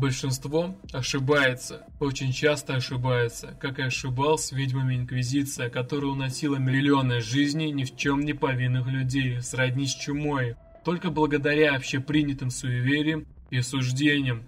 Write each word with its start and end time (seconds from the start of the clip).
Большинство 0.00 0.74
ошибается, 0.94 1.84
очень 1.98 2.32
часто 2.32 2.74
ошибается, 2.74 3.54
как 3.60 3.78
и 3.78 3.82
ошибался 3.82 4.56
ведьмами 4.56 4.96
Инквизиция, 4.96 5.68
которая 5.68 6.10
уносила 6.10 6.56
миллионы 6.56 7.20
жизней 7.20 7.70
ни 7.70 7.84
в 7.84 7.94
чем 7.96 8.20
не 8.20 8.32
повинных 8.32 8.86
людей, 8.86 9.42
сродни 9.42 9.86
с 9.86 9.94
чумой, 9.94 10.56
только 10.86 11.10
благодаря 11.10 11.76
общепринятым 11.76 12.48
суевериям 12.48 13.26
и 13.50 13.60
суждениям. 13.60 14.44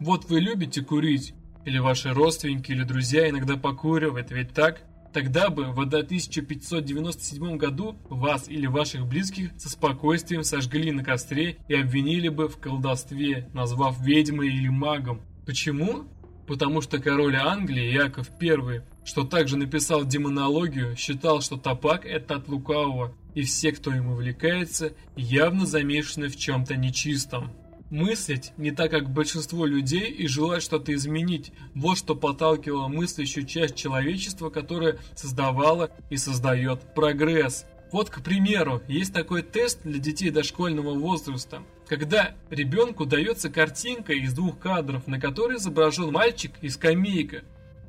Вот 0.00 0.26
вы 0.26 0.40
любите 0.40 0.82
курить, 0.82 1.32
или 1.64 1.78
ваши 1.78 2.12
родственники 2.12 2.72
или 2.72 2.82
друзья 2.82 3.30
иногда 3.30 3.56
покуривают, 3.56 4.30
ведь 4.30 4.52
так? 4.52 4.82
Тогда 5.12 5.50
бы 5.50 5.72
в 5.72 5.80
1597 5.80 7.56
году 7.56 7.96
вас 8.08 8.48
или 8.48 8.66
ваших 8.66 9.06
близких 9.06 9.50
со 9.58 9.68
спокойствием 9.68 10.44
сожгли 10.44 10.92
на 10.92 11.02
костре 11.02 11.56
и 11.66 11.74
обвинили 11.74 12.28
бы 12.28 12.48
в 12.48 12.58
колдовстве, 12.58 13.48
назвав 13.52 14.00
ведьмой 14.00 14.48
или 14.48 14.68
магом. 14.68 15.22
Почему? 15.46 16.04
Потому 16.46 16.80
что 16.80 17.00
король 17.00 17.36
Англии 17.36 17.92
Яков 17.92 18.30
I, 18.40 18.82
что 19.04 19.24
также 19.24 19.56
написал 19.56 20.04
демонологию, 20.04 20.96
считал, 20.96 21.40
что 21.40 21.56
табак 21.56 22.06
это 22.06 22.36
от 22.36 22.48
лукавого, 22.48 23.12
и 23.34 23.42
все, 23.42 23.72
кто 23.72 23.92
им 23.92 24.12
увлекается, 24.12 24.92
явно 25.16 25.66
замешаны 25.66 26.28
в 26.28 26.36
чем-то 26.36 26.76
нечистом. 26.76 27.52
Мыслить 27.90 28.52
не 28.56 28.70
так, 28.70 28.92
как 28.92 29.10
большинство 29.10 29.66
людей, 29.66 30.10
и 30.10 30.28
желать 30.28 30.62
что-то 30.62 30.94
изменить. 30.94 31.52
Вот 31.74 31.98
что 31.98 32.14
подталкивало 32.14 32.86
мыслящую 32.86 33.46
часть 33.46 33.74
человечества, 33.74 34.48
которая 34.48 34.98
создавала 35.16 35.90
и 36.08 36.16
создает 36.16 36.94
прогресс. 36.94 37.66
Вот, 37.90 38.08
к 38.08 38.22
примеру, 38.22 38.80
есть 38.86 39.12
такой 39.12 39.42
тест 39.42 39.80
для 39.82 39.98
детей 39.98 40.30
дошкольного 40.30 40.94
возраста, 40.94 41.64
когда 41.88 42.36
ребенку 42.48 43.04
дается 43.04 43.50
картинка 43.50 44.12
из 44.12 44.32
двух 44.32 44.60
кадров, 44.60 45.08
на 45.08 45.20
которой 45.20 45.56
изображен 45.56 46.12
мальчик 46.12 46.52
и 46.62 46.68
скамейка. 46.68 47.42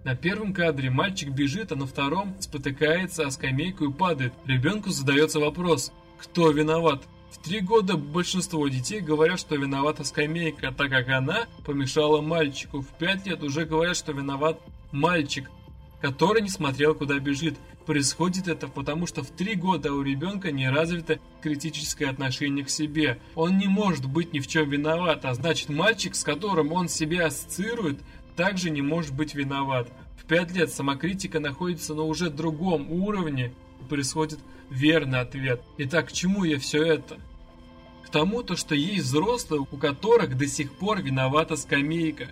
На 0.03 0.15
первом 0.15 0.55
кадре 0.55 0.89
мальчик 0.89 1.29
бежит, 1.29 1.71
а 1.71 1.75
на 1.75 1.85
втором 1.85 2.35
спотыкается 2.39 3.27
о 3.27 3.29
скамейку 3.29 3.85
и 3.85 3.93
падает. 3.93 4.33
Ребенку 4.47 4.89
задается 4.89 5.39
вопрос, 5.39 5.91
кто 6.17 6.49
виноват? 6.49 7.03
В 7.31 7.37
три 7.37 7.61
года 7.61 7.95
большинство 7.95 8.67
детей 8.67 8.99
говорят, 8.99 9.39
что 9.39 9.55
виновата 9.55 10.03
скамейка, 10.03 10.73
так 10.73 10.89
как 10.89 11.07
она 11.07 11.47
помешала 11.65 12.19
мальчику. 12.21 12.81
В 12.81 12.87
пять 12.87 13.25
лет 13.25 13.41
уже 13.41 13.65
говорят, 13.65 13.95
что 13.95 14.11
виноват 14.11 14.59
мальчик, 14.91 15.49
который 16.01 16.41
не 16.41 16.49
смотрел, 16.49 16.93
куда 16.93 17.17
бежит. 17.19 17.57
Происходит 17.85 18.49
это 18.49 18.67
потому, 18.67 19.07
что 19.07 19.23
в 19.23 19.29
три 19.29 19.55
года 19.55 19.93
у 19.93 20.01
ребенка 20.01 20.51
не 20.51 20.69
развито 20.69 21.19
критическое 21.41 22.07
отношение 22.07 22.65
к 22.65 22.69
себе. 22.69 23.17
Он 23.33 23.57
не 23.57 23.67
может 23.67 24.05
быть 24.05 24.33
ни 24.33 24.39
в 24.39 24.47
чем 24.47 24.69
виноват, 24.69 25.23
а 25.23 25.33
значит 25.33 25.69
мальчик, 25.69 26.15
с 26.15 26.23
которым 26.23 26.73
он 26.73 26.89
себя 26.89 27.27
ассоциирует, 27.27 27.99
также 28.35 28.69
не 28.69 28.81
может 28.81 29.15
быть 29.15 29.35
виноват. 29.35 29.89
В 30.21 30.25
пять 30.25 30.51
лет 30.51 30.71
самокритика 30.71 31.39
находится 31.39 31.95
на 31.95 32.03
уже 32.03 32.29
другом 32.29 32.91
уровне, 32.91 33.53
происходит 33.89 34.39
верный 34.71 35.19
ответ. 35.19 35.61
Итак, 35.77 36.09
к 36.09 36.11
чему 36.11 36.43
я 36.43 36.57
все 36.57 36.83
это? 36.83 37.17
К 38.05 38.09
тому, 38.09 38.41
то, 38.41 38.55
что 38.55 38.73
есть 38.73 39.03
взрослые, 39.03 39.61
у 39.61 39.77
которых 39.77 40.37
до 40.37 40.47
сих 40.47 40.71
пор 40.73 41.01
виновата 41.01 41.55
скамейка. 41.55 42.27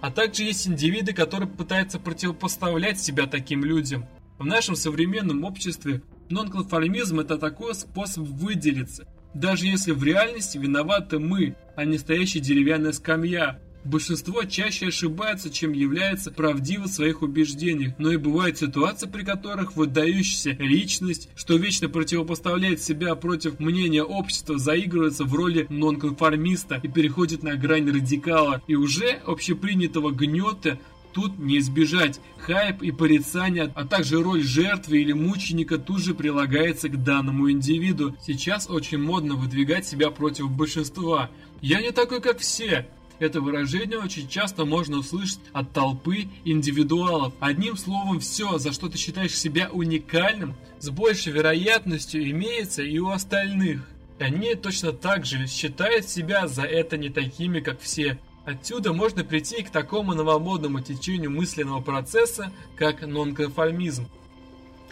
А 0.00 0.10
также 0.10 0.42
есть 0.42 0.68
индивиды, 0.68 1.14
которые 1.14 1.48
пытаются 1.48 1.98
противопоставлять 1.98 3.00
себя 3.00 3.26
таким 3.26 3.64
людям. 3.64 4.06
В 4.38 4.44
нашем 4.44 4.76
современном 4.76 5.44
обществе 5.44 6.02
нонконформизм 6.28 7.20
это 7.20 7.38
такой 7.38 7.74
способ 7.74 8.24
выделиться. 8.24 9.06
Даже 9.32 9.66
если 9.66 9.92
в 9.92 10.04
реальности 10.04 10.58
виноваты 10.58 11.18
мы, 11.18 11.56
а 11.76 11.84
не 11.84 11.98
стоящая 11.98 12.40
деревянная 12.40 12.92
скамья, 12.92 13.60
Большинство 13.84 14.44
чаще 14.44 14.86
ошибается, 14.86 15.50
чем 15.50 15.72
является 15.72 16.30
правдиво 16.30 16.84
в 16.84 16.88
своих 16.88 17.20
убеждениях, 17.20 17.92
но 17.98 18.12
и 18.12 18.16
бывают 18.16 18.56
ситуации, 18.56 19.06
при 19.06 19.24
которых 19.24 19.76
выдающаяся 19.76 20.52
личность, 20.52 21.28
что 21.36 21.56
вечно 21.56 21.90
противопоставляет 21.90 22.82
себя 22.82 23.14
против 23.14 23.60
мнения 23.60 24.02
общества, 24.02 24.58
заигрывается 24.58 25.24
в 25.24 25.34
роли 25.34 25.66
нонконформиста 25.68 26.80
и 26.82 26.88
переходит 26.88 27.42
на 27.42 27.56
грань 27.56 27.90
радикала, 27.90 28.62
и 28.66 28.74
уже 28.74 29.20
общепринятого 29.26 30.12
гнета 30.12 30.78
тут 31.12 31.38
не 31.38 31.58
избежать. 31.58 32.20
Хайп 32.38 32.82
и 32.82 32.90
порицание, 32.90 33.70
а 33.74 33.86
также 33.86 34.22
роль 34.22 34.42
жертвы 34.42 35.02
или 35.02 35.12
мученика 35.12 35.76
тут 35.76 36.00
же 36.00 36.14
прилагается 36.14 36.88
к 36.88 37.02
данному 37.02 37.50
индивиду. 37.50 38.16
Сейчас 38.26 38.68
очень 38.68 38.98
модно 38.98 39.34
выдвигать 39.34 39.86
себя 39.86 40.10
против 40.10 40.50
большинства. 40.50 41.30
Я 41.60 41.82
не 41.82 41.90
такой, 41.90 42.20
как 42.20 42.38
все. 42.38 42.86
Это 43.18 43.40
выражение 43.40 43.98
очень 43.98 44.28
часто 44.28 44.64
можно 44.64 44.98
услышать 44.98 45.40
от 45.52 45.72
толпы 45.72 46.28
индивидуалов. 46.44 47.32
Одним 47.40 47.76
словом, 47.76 48.20
все, 48.20 48.58
за 48.58 48.72
что 48.72 48.88
ты 48.88 48.98
считаешь 48.98 49.38
себя 49.38 49.70
уникальным, 49.70 50.54
с 50.80 50.90
большей 50.90 51.32
вероятностью 51.32 52.28
имеется 52.30 52.82
и 52.82 52.98
у 52.98 53.10
остальных. 53.10 53.88
Они 54.18 54.54
точно 54.54 54.92
так 54.92 55.24
же 55.26 55.46
считают 55.46 56.08
себя 56.08 56.46
за 56.48 56.62
это 56.62 56.96
не 56.96 57.08
такими, 57.08 57.60
как 57.60 57.80
все. 57.80 58.18
Отсюда 58.44 58.92
можно 58.92 59.24
прийти 59.24 59.62
к 59.62 59.70
такому 59.70 60.14
новомодному 60.14 60.80
течению 60.80 61.30
мысленного 61.30 61.80
процесса, 61.80 62.52
как 62.76 63.06
нонконформизм 63.06 64.08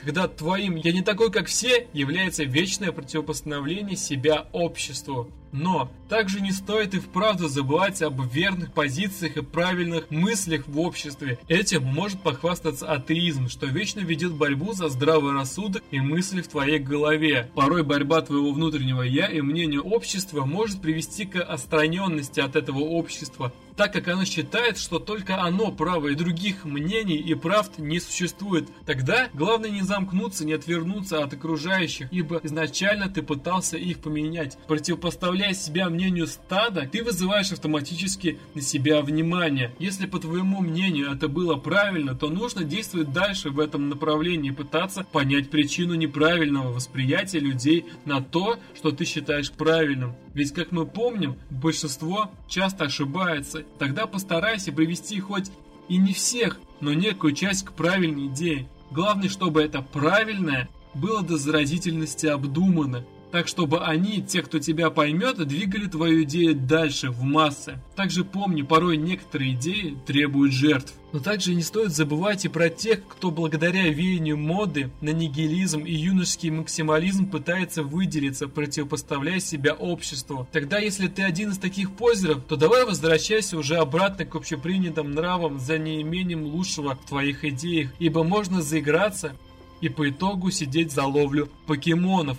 когда 0.02 0.26
твоим 0.26 0.74
«я 0.76 0.92
не 0.92 1.02
такой, 1.02 1.30
как 1.30 1.46
все» 1.46 1.86
является 1.92 2.44
вечное 2.44 2.92
противопоставление 2.92 3.96
себя 3.96 4.48
обществу. 4.52 5.30
Но 5.52 5.90
также 6.08 6.40
не 6.40 6.50
стоит 6.50 6.94
и 6.94 6.98
вправду 6.98 7.48
забывать 7.48 8.00
об 8.02 8.20
верных 8.22 8.72
позициях 8.72 9.36
и 9.36 9.42
правильных 9.42 10.10
мыслях 10.10 10.66
в 10.66 10.80
обществе. 10.80 11.38
Этим 11.46 11.84
может 11.84 12.20
похвастаться 12.22 12.90
атеизм, 12.90 13.48
что 13.48 13.66
вечно 13.66 14.00
ведет 14.00 14.32
борьбу 14.32 14.72
за 14.72 14.88
здравый 14.88 15.34
рассудок 15.34 15.82
и 15.90 16.00
мысли 16.00 16.40
в 16.40 16.48
твоей 16.48 16.78
голове. 16.78 17.50
Порой 17.54 17.82
борьба 17.82 18.22
твоего 18.22 18.52
внутреннего 18.52 19.02
«я» 19.02 19.26
и 19.26 19.42
мнения 19.42 19.80
общества 19.80 20.44
может 20.44 20.80
привести 20.80 21.26
к 21.26 21.40
отстраненности 21.40 22.40
от 22.40 22.56
этого 22.56 22.80
общества, 22.80 23.52
так 23.76 23.92
как 23.92 24.08
оно 24.08 24.24
считает, 24.24 24.78
что 24.78 24.98
только 24.98 25.40
оно 25.40 25.72
право 25.72 26.08
и 26.08 26.14
других 26.14 26.64
мнений 26.64 27.16
и 27.16 27.34
правд 27.34 27.78
не 27.78 28.00
существует. 28.00 28.68
Тогда 28.86 29.28
главное 29.34 29.70
не 29.70 29.82
замкнуться, 29.82 30.44
не 30.44 30.52
отвернуться 30.52 31.22
от 31.22 31.32
окружающих, 31.32 32.08
ибо 32.12 32.40
изначально 32.42 33.08
ты 33.08 33.22
пытался 33.22 33.76
их 33.76 33.98
поменять. 33.98 34.58
Противопоставляя 34.66 35.54
себя 35.54 35.88
мнению 35.88 36.26
стада, 36.26 36.88
ты 36.90 37.02
вызываешь 37.02 37.52
автоматически 37.52 38.38
на 38.54 38.60
себя 38.60 39.02
внимание. 39.02 39.74
Если 39.78 40.06
по 40.06 40.18
твоему 40.18 40.60
мнению 40.60 41.10
это 41.12 41.28
было 41.28 41.56
правильно, 41.56 42.14
то 42.14 42.28
нужно 42.28 42.64
действовать 42.64 43.12
дальше 43.12 43.50
в 43.50 43.60
этом 43.60 43.88
направлении, 43.88 44.50
пытаться 44.50 45.04
понять 45.04 45.50
причину 45.50 45.94
неправильного 45.94 46.72
восприятия 46.72 47.38
людей 47.38 47.86
на 48.04 48.20
то, 48.20 48.58
что 48.74 48.90
ты 48.90 49.04
считаешь 49.04 49.50
правильным. 49.52 50.14
Ведь, 50.34 50.52
как 50.52 50.72
мы 50.72 50.86
помним, 50.86 51.36
большинство 51.50 52.30
часто 52.48 52.84
ошибается. 52.84 53.61
Тогда 53.78 54.06
постарайся 54.06 54.72
привести 54.72 55.20
хоть 55.20 55.50
и 55.88 55.96
не 55.96 56.12
всех, 56.12 56.60
но 56.80 56.92
некую 56.92 57.34
часть 57.34 57.64
к 57.64 57.72
правильной 57.72 58.26
идее. 58.26 58.68
Главное, 58.90 59.28
чтобы 59.28 59.62
это 59.62 59.82
правильное 59.82 60.68
было 60.94 61.22
до 61.22 61.36
заразительности 61.36 62.26
обдумано 62.26 63.04
так 63.32 63.48
чтобы 63.48 63.80
они, 63.80 64.22
те, 64.22 64.42
кто 64.42 64.58
тебя 64.58 64.90
поймет, 64.90 65.38
двигали 65.48 65.86
твою 65.86 66.22
идею 66.24 66.54
дальше, 66.54 67.10
в 67.10 67.22
массы. 67.22 67.78
Также 67.96 68.24
помни, 68.24 68.60
порой 68.60 68.98
некоторые 68.98 69.54
идеи 69.54 69.96
требуют 70.06 70.52
жертв. 70.52 70.92
Но 71.12 71.18
также 71.18 71.54
не 71.54 71.62
стоит 71.62 71.92
забывать 71.92 72.44
и 72.44 72.48
про 72.48 72.68
тех, 72.68 73.06
кто 73.08 73.30
благодаря 73.30 73.88
веянию 73.88 74.36
моды 74.36 74.90
на 75.00 75.10
нигилизм 75.10 75.80
и 75.80 75.92
юношеский 75.92 76.50
максимализм 76.50 77.26
пытается 77.30 77.82
выделиться, 77.82 78.48
противопоставляя 78.48 79.40
себя 79.40 79.72
обществу. 79.74 80.46
Тогда, 80.52 80.78
если 80.78 81.08
ты 81.08 81.22
один 81.22 81.50
из 81.50 81.58
таких 81.58 81.92
позеров, 81.92 82.44
то 82.44 82.56
давай 82.56 82.84
возвращайся 82.84 83.56
уже 83.56 83.76
обратно 83.76 84.26
к 84.26 84.34
общепринятым 84.36 85.10
нравам 85.12 85.58
за 85.58 85.78
неимением 85.78 86.44
лучшего 86.44 86.96
в 86.96 87.06
твоих 87.06 87.44
идеях, 87.46 87.90
ибо 87.98 88.24
можно 88.24 88.60
заиграться 88.60 89.34
и 89.80 89.88
по 89.88 90.08
итогу 90.08 90.50
сидеть 90.50 90.92
за 90.92 91.04
ловлю 91.04 91.48
покемонов, 91.66 92.38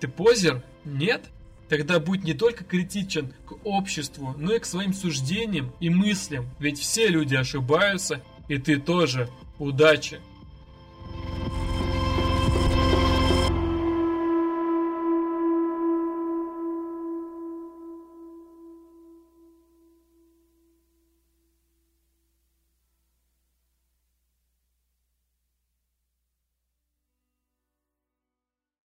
ты 0.00 0.08
позер? 0.08 0.62
Нет? 0.84 1.26
Тогда 1.68 2.00
будь 2.00 2.24
не 2.24 2.32
только 2.32 2.64
критичен 2.64 3.34
к 3.44 3.54
обществу, 3.64 4.34
но 4.38 4.54
и 4.54 4.58
к 4.58 4.64
своим 4.64 4.94
суждениям 4.94 5.72
и 5.80 5.90
мыслям, 5.90 6.48
ведь 6.58 6.78
все 6.78 7.08
люди 7.08 7.34
ошибаются, 7.34 8.22
и 8.48 8.58
ты 8.58 8.78
тоже. 8.78 9.28
Удачи! 9.58 10.20